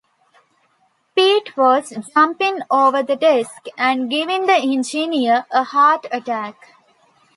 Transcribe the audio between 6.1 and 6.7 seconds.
attack.